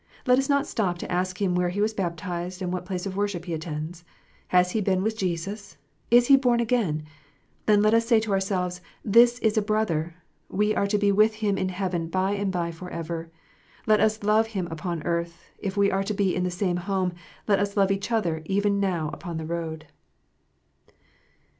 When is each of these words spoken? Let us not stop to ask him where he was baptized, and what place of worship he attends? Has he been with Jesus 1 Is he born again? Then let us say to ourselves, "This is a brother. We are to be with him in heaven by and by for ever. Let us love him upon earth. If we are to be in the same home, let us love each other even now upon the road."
Let 0.25 0.39
us 0.39 0.49
not 0.49 0.65
stop 0.65 0.97
to 0.97 1.11
ask 1.11 1.39
him 1.39 1.53
where 1.53 1.69
he 1.69 1.79
was 1.79 1.93
baptized, 1.93 2.63
and 2.63 2.73
what 2.73 2.85
place 2.87 3.05
of 3.05 3.15
worship 3.15 3.45
he 3.45 3.53
attends? 3.53 4.03
Has 4.47 4.71
he 4.71 4.81
been 4.81 5.03
with 5.03 5.15
Jesus 5.15 5.77
1 6.09 6.17
Is 6.17 6.25
he 6.25 6.35
born 6.37 6.59
again? 6.59 7.03
Then 7.67 7.83
let 7.83 7.93
us 7.93 8.07
say 8.07 8.19
to 8.21 8.31
ourselves, 8.31 8.81
"This 9.05 9.37
is 9.41 9.59
a 9.59 9.61
brother. 9.61 10.15
We 10.49 10.73
are 10.73 10.87
to 10.87 10.97
be 10.97 11.11
with 11.11 11.35
him 11.35 11.55
in 11.55 11.69
heaven 11.69 12.07
by 12.07 12.31
and 12.31 12.51
by 12.51 12.71
for 12.71 12.89
ever. 12.89 13.29
Let 13.85 13.99
us 13.99 14.23
love 14.23 14.47
him 14.47 14.67
upon 14.71 15.03
earth. 15.03 15.51
If 15.59 15.77
we 15.77 15.91
are 15.91 16.03
to 16.05 16.15
be 16.15 16.35
in 16.35 16.41
the 16.45 16.49
same 16.49 16.77
home, 16.77 17.13
let 17.47 17.59
us 17.59 17.77
love 17.77 17.91
each 17.91 18.11
other 18.11 18.41
even 18.45 18.79
now 18.79 19.11
upon 19.13 19.37
the 19.37 19.45
road." 19.45 19.85